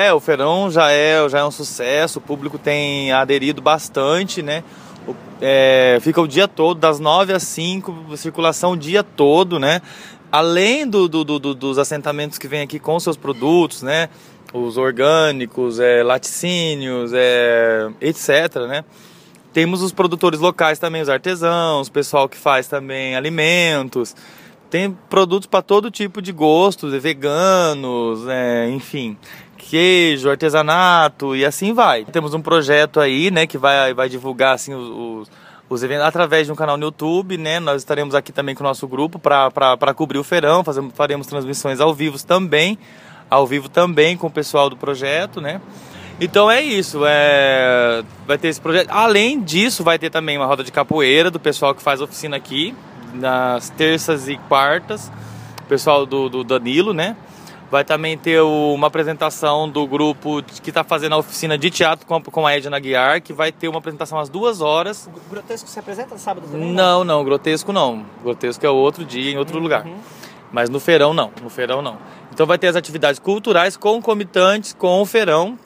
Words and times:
É, 0.00 0.14
o 0.14 0.18
feirão 0.18 0.70
já 0.70 0.90
é, 0.90 1.28
já 1.28 1.40
é 1.40 1.44
um 1.44 1.50
sucesso, 1.50 2.20
o 2.20 2.22
público 2.22 2.58
tem 2.58 3.12
aderido 3.12 3.60
bastante, 3.60 4.40
né? 4.40 4.64
É, 5.42 5.98
fica 6.00 6.18
o 6.22 6.26
dia 6.26 6.48
todo, 6.48 6.80
das 6.80 6.98
9 6.98 7.34
às 7.34 7.42
5, 7.42 8.16
circulação 8.16 8.72
o 8.72 8.76
dia 8.78 9.02
todo, 9.02 9.58
né? 9.58 9.82
Além 10.32 10.88
do, 10.88 11.06
do, 11.06 11.22
do, 11.22 11.54
dos 11.54 11.76
assentamentos 11.76 12.38
que 12.38 12.48
vêm 12.48 12.62
aqui 12.62 12.78
com 12.78 12.98
seus 12.98 13.18
produtos, 13.18 13.82
né? 13.82 14.08
Os 14.54 14.78
orgânicos, 14.78 15.78
é, 15.78 16.02
laticínios, 16.02 17.12
é, 17.12 17.90
etc, 18.00 18.56
né? 18.66 18.86
Temos 19.52 19.82
os 19.82 19.92
produtores 19.92 20.40
locais 20.40 20.78
também, 20.78 21.02
os 21.02 21.10
artesãos, 21.10 21.88
o 21.88 21.92
pessoal 21.92 22.26
que 22.26 22.38
faz 22.38 22.66
também 22.66 23.16
alimentos. 23.16 24.16
Tem 24.70 24.96
produtos 25.08 25.46
para 25.48 25.62
todo 25.62 25.90
tipo 25.90 26.22
de 26.22 26.30
gostos, 26.30 26.94
veganos, 27.02 28.26
é, 28.28 28.70
enfim, 28.70 29.16
queijo, 29.58 30.30
artesanato 30.30 31.34
e 31.34 31.44
assim 31.44 31.72
vai. 31.72 32.04
Temos 32.04 32.34
um 32.34 32.40
projeto 32.40 33.00
aí, 33.00 33.32
né, 33.32 33.46
que 33.48 33.58
vai, 33.58 33.92
vai 33.92 34.08
divulgar 34.08 34.54
assim 34.54 34.72
os, 34.72 34.88
os, 34.88 35.30
os 35.68 35.82
eventos 35.82 36.04
através 36.04 36.46
de 36.46 36.52
um 36.52 36.56
canal 36.56 36.76
no 36.76 36.84
YouTube, 36.84 37.36
né? 37.36 37.58
Nós 37.58 37.82
estaremos 37.82 38.14
aqui 38.14 38.32
também 38.32 38.54
com 38.54 38.62
o 38.62 38.66
nosso 38.66 38.86
grupo 38.86 39.18
para 39.18 39.94
cobrir 39.94 40.18
o 40.18 40.24
feirão, 40.24 40.62
fazemos, 40.62 40.94
faremos 40.94 41.26
transmissões 41.26 41.80
ao 41.80 41.92
vivo 41.92 42.16
também, 42.24 42.78
ao 43.28 43.46
vivo 43.46 43.68
também 43.68 44.16
com 44.16 44.28
o 44.28 44.30
pessoal 44.30 44.70
do 44.70 44.76
projeto, 44.76 45.40
né? 45.40 45.60
Então 46.20 46.50
é 46.50 46.60
isso, 46.60 47.00
é... 47.06 48.04
vai 48.26 48.36
ter 48.36 48.48
esse 48.48 48.60
projeto. 48.60 48.90
Além 48.90 49.40
disso, 49.40 49.82
vai 49.82 49.98
ter 49.98 50.10
também 50.10 50.36
uma 50.36 50.46
roda 50.46 50.62
de 50.62 50.70
capoeira 50.70 51.30
do 51.30 51.40
pessoal 51.40 51.74
que 51.74 51.82
faz 51.82 52.00
oficina 52.00 52.36
aqui, 52.36 52.74
nas 53.14 53.70
terças 53.70 54.28
e 54.28 54.36
quartas, 54.36 55.10
o 55.62 55.64
pessoal 55.68 56.06
do, 56.06 56.28
do 56.28 56.44
Danilo, 56.44 56.92
né? 56.92 57.16
Vai 57.70 57.84
também 57.84 58.18
ter 58.18 58.40
uma 58.40 58.88
apresentação 58.88 59.68
do 59.68 59.86
grupo 59.86 60.42
que 60.42 60.70
está 60.70 60.82
fazendo 60.82 61.14
a 61.14 61.18
oficina 61.18 61.56
de 61.56 61.70
teatro 61.70 62.04
com 62.04 62.16
a, 62.16 62.20
com 62.20 62.46
a 62.46 62.56
Edna 62.56 62.80
Guiar, 62.80 63.22
que 63.22 63.32
vai 63.32 63.52
ter 63.52 63.68
uma 63.68 63.78
apresentação 63.78 64.18
às 64.18 64.28
duas 64.28 64.60
horas. 64.60 65.08
O 65.08 65.30
grotesco 65.30 65.68
se 65.68 65.78
apresenta 65.78 66.18
sábado 66.18 66.48
também? 66.50 66.72
Não, 66.72 67.04
não, 67.04 67.24
grotesco 67.24 67.72
não. 67.72 68.04
Grotesco 68.22 68.66
é 68.66 68.70
outro 68.70 69.04
dia, 69.04 69.30
em 69.30 69.38
outro 69.38 69.56
uhum. 69.56 69.62
lugar. 69.62 69.86
Mas 70.50 70.68
no 70.68 70.80
feirão 70.80 71.14
não, 71.14 71.30
no 71.40 71.48
feirão 71.48 71.80
não. 71.80 71.96
Então 72.32 72.44
vai 72.44 72.58
ter 72.58 72.66
as 72.66 72.74
atividades 72.74 73.20
culturais 73.20 73.76
concomitantes 73.76 74.72
com 74.72 75.00
o 75.00 75.06
feirão, 75.06 75.56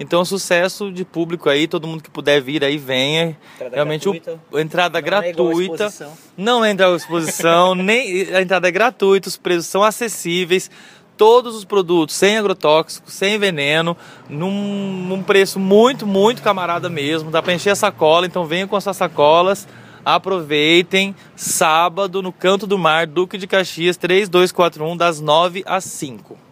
então, 0.00 0.24
sucesso 0.24 0.90
de 0.90 1.04
público 1.04 1.50
aí, 1.50 1.68
todo 1.68 1.86
mundo 1.86 2.02
que 2.02 2.10
puder 2.10 2.40
vir 2.40 2.64
aí, 2.64 2.78
venha. 2.78 3.36
Entrada 3.56 3.74
Realmente, 3.74 4.04
gratuita. 4.04 4.40
O, 4.50 4.58
entrada 4.58 4.98
não 4.98 5.04
gratuita. 5.04 5.92
É 6.00 6.06
não 6.38 6.64
entra 6.64 6.90
a 6.90 6.96
exposição, 6.96 7.74
nem 7.76 8.34
a 8.34 8.40
entrada 8.40 8.66
é 8.66 8.70
gratuita, 8.70 9.28
os 9.28 9.36
preços 9.36 9.66
são 9.66 9.84
acessíveis. 9.84 10.70
Todos 11.18 11.54
os 11.54 11.66
produtos 11.66 12.14
sem 12.14 12.38
agrotóxico, 12.38 13.10
sem 13.10 13.38
veneno, 13.38 13.94
num, 14.26 15.04
num 15.06 15.22
preço 15.22 15.60
muito, 15.60 16.06
muito 16.06 16.40
camarada 16.40 16.88
mesmo. 16.88 17.30
Dá 17.30 17.42
para 17.42 17.52
encher 17.52 17.68
a 17.68 17.76
sacola, 17.76 18.24
então 18.24 18.46
venham 18.46 18.66
com 18.66 18.76
as 18.76 18.84
suas 18.84 18.96
sacolas. 18.96 19.68
Aproveitem, 20.02 21.14
sábado, 21.36 22.22
no 22.22 22.32
Canto 22.32 22.66
do 22.66 22.78
Mar, 22.78 23.06
Duque 23.06 23.36
de 23.36 23.46
Caxias, 23.46 23.98
3241, 23.98 24.96
das 24.96 25.20
9 25.20 25.62
às 25.66 25.84
5. 25.84 26.49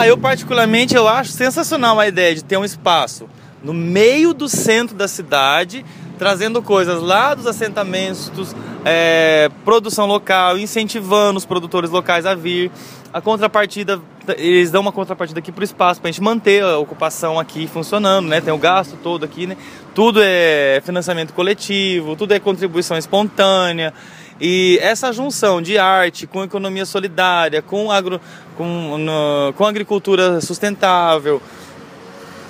Ah, 0.00 0.06
eu 0.06 0.16
particularmente 0.16 0.94
eu 0.94 1.06
acho 1.06 1.30
sensacional 1.30 2.00
a 2.00 2.08
ideia 2.08 2.34
de 2.34 2.42
ter 2.42 2.56
um 2.56 2.64
espaço 2.64 3.28
no 3.62 3.74
meio 3.74 4.32
do 4.32 4.48
centro 4.48 4.96
da 4.96 5.06
cidade, 5.06 5.84
trazendo 6.18 6.62
coisas 6.62 7.02
lá 7.02 7.34
dos 7.34 7.46
assentamentos, 7.46 8.56
é, 8.82 9.50
produção 9.62 10.06
local, 10.06 10.56
incentivando 10.56 11.36
os 11.36 11.44
produtores 11.44 11.90
locais 11.90 12.24
a 12.24 12.34
vir. 12.34 12.70
A 13.12 13.20
contrapartida, 13.20 14.00
eles 14.38 14.70
dão 14.70 14.80
uma 14.80 14.90
contrapartida 14.90 15.38
aqui 15.38 15.52
para 15.52 15.60
o 15.60 15.64
espaço, 15.64 16.00
para 16.00 16.08
a 16.08 16.12
gente 16.12 16.22
manter 16.22 16.64
a 16.64 16.78
ocupação 16.78 17.38
aqui 17.38 17.66
funcionando, 17.66 18.26
né? 18.26 18.40
Tem 18.40 18.54
o 18.54 18.58
gasto 18.58 18.96
todo 19.02 19.24
aqui, 19.24 19.46
né? 19.46 19.54
Tudo 19.94 20.18
é 20.22 20.80
financiamento 20.82 21.34
coletivo, 21.34 22.16
tudo 22.16 22.32
é 22.32 22.40
contribuição 22.40 22.96
espontânea. 22.96 23.92
E 24.40 24.78
essa 24.80 25.12
junção 25.12 25.60
de 25.60 25.76
arte 25.76 26.26
com 26.26 26.42
economia 26.42 26.86
solidária, 26.86 27.60
com, 27.60 27.90
agro, 27.90 28.18
com, 28.56 28.96
no, 28.96 29.52
com 29.52 29.66
agricultura 29.66 30.40
sustentável, 30.40 31.42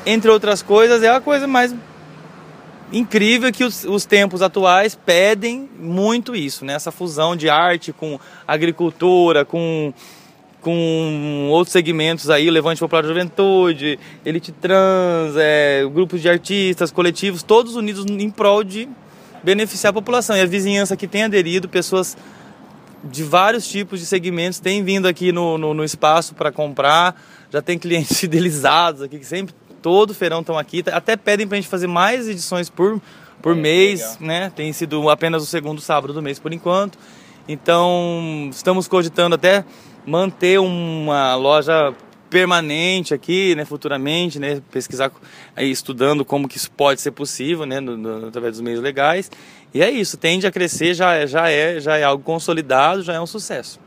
entre 0.07 0.31
outras 0.31 0.63
coisas, 0.63 1.03
é 1.03 1.09
a 1.09 1.21
coisa 1.21 1.49
mais 1.49 1.75
incrível 2.93 3.53
que 3.53 3.65
os, 3.65 3.85
os, 3.85 4.05
tempos 4.05 4.41
atuais 4.43 4.95
pedem 4.95 5.69
muito 5.79 6.35
isso, 6.35 6.65
né? 6.65 6.75
Essa 6.75 6.91
fusão 6.91 7.37
de 7.37 7.49
arte 7.49 7.93
com 7.93 8.19
agricultura, 8.47 9.45
com, 9.45 9.93
com 10.61 11.49
outros 11.51 11.73
segmentos 11.73 12.31
aí, 12.31 12.51
Levante 12.51 12.81
Popular 12.81 13.05
Juventude, 13.05 13.99
Elite 14.25 14.53
Trans, 14.53 15.35
é, 15.37 15.85
grupos 15.93 16.21
de 16.21 16.29
artistas, 16.29 16.91
coletivos, 16.91 17.43
todos 17.43 17.77
unidos 17.77 18.05
em 18.07 18.31
prol 18.31 18.65
de 18.65 18.89
beneficiar 19.43 19.91
a 19.91 19.95
população. 19.95 20.37
E 20.37 20.41
a 20.41 20.47
vizinhança 20.47 20.97
que 20.97 21.07
tem 21.07 21.25
aderido, 21.25 21.69
pessoas 21.69 22.17
de 23.03 23.25
vários 23.25 23.67
tipos 23.67 24.01
de 24.01 24.07
segmentos 24.07 24.61
têm 24.61 24.85
vindo 24.85 25.09
aqui 25.09 25.33
no, 25.33 25.57
no, 25.57 25.75
no 25.75 25.85
espaço 25.85 26.35
para 26.35 26.53
comprar. 26.53 27.21
Já 27.51 27.63
tem 27.63 27.79
clientes 27.79 28.17
fidelizados 28.21 29.03
aqui 29.03 29.19
que 29.19 29.27
sempre, 29.27 29.55
todo 29.83 30.15
feirão 30.15 30.41
estão 30.41 30.59
aqui. 30.59 30.85
Até 30.93 31.17
pedem 31.17 31.47
para 31.47 31.57
a 31.57 31.61
gente 31.61 31.71
fazer 31.71 31.87
mais 31.87 32.29
edições 32.29 32.69
por, 32.69 33.01
por 33.43 33.57
é, 33.57 33.61
mês, 33.61 34.01
legal. 34.01 34.17
né? 34.21 34.53
Tem 34.55 34.73
sido 34.73 35.09
apenas 35.09 35.43
o 35.43 35.47
segundo 35.47 35.81
sábado 35.81 36.13
do 36.13 36.23
mês 36.23 36.39
por 36.39 36.53
enquanto. 36.53 36.99
Então, 37.49 38.49
estamos 38.51 38.87
cogitando 38.87 39.35
até 39.35 39.65
manter 40.07 40.61
uma 40.61 41.35
loja 41.35 41.95
permanente 42.31 43.13
aqui, 43.13 43.55
né, 43.57 43.65
futuramente, 43.65 44.39
né, 44.39 44.63
pesquisar, 44.71 45.11
aí, 45.57 45.71
estudando 45.71 46.25
como 46.25 46.49
que 46.49 46.57
isso 46.57 46.71
pode 46.71 47.01
ser 47.01 47.11
possível, 47.11 47.67
né, 47.67 47.81
no, 47.81 47.97
no, 47.97 48.29
através 48.29 48.55
dos 48.55 48.61
meios 48.61 48.81
legais. 48.81 49.31
E 49.75 49.83
é 49.83 49.91
isso, 49.91 50.17
tende 50.17 50.47
a 50.47 50.53
crescer, 50.53 50.95
já, 50.95 51.27
já, 51.27 51.51
é, 51.51 51.81
já 51.81 51.97
é 51.97 52.05
algo 52.05 52.23
consolidado, 52.23 53.03
já 53.03 53.15
é 53.15 53.21
um 53.21 53.27
sucesso. 53.27 53.81